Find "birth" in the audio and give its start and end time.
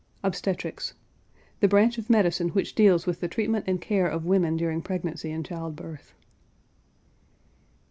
5.75-6.15